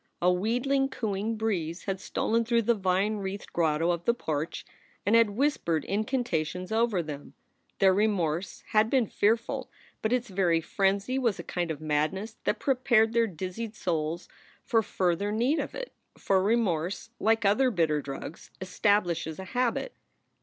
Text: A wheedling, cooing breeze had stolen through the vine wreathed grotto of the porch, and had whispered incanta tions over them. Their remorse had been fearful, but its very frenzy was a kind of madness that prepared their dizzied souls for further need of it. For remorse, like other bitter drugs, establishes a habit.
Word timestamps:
A 0.19 0.33
wheedling, 0.33 0.89
cooing 0.89 1.35
breeze 1.37 1.83
had 1.83 1.99
stolen 1.99 2.43
through 2.43 2.63
the 2.63 2.73
vine 2.73 3.17
wreathed 3.17 3.53
grotto 3.53 3.91
of 3.91 4.05
the 4.05 4.15
porch, 4.15 4.65
and 5.05 5.15
had 5.15 5.29
whispered 5.29 5.85
incanta 5.87 6.43
tions 6.43 6.71
over 6.71 7.03
them. 7.03 7.35
Their 7.77 7.93
remorse 7.93 8.63
had 8.69 8.89
been 8.89 9.05
fearful, 9.05 9.69
but 10.01 10.11
its 10.11 10.27
very 10.29 10.59
frenzy 10.59 11.19
was 11.19 11.37
a 11.37 11.43
kind 11.43 11.69
of 11.69 11.79
madness 11.81 12.37
that 12.45 12.57
prepared 12.57 13.13
their 13.13 13.27
dizzied 13.27 13.75
souls 13.75 14.27
for 14.63 14.81
further 14.81 15.31
need 15.31 15.59
of 15.59 15.75
it. 15.75 15.93
For 16.17 16.41
remorse, 16.41 17.11
like 17.19 17.45
other 17.45 17.69
bitter 17.69 18.01
drugs, 18.01 18.49
establishes 18.59 19.37
a 19.37 19.45
habit. 19.53 19.93